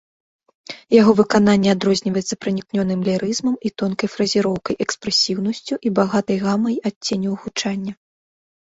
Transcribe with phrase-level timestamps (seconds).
[1.01, 7.93] Яго выкананне адрозніваецца пранікнёным лірызмам і тонкай фразіроўкай, экспрэсіўнасцю і багатай гамай адценняў гучання.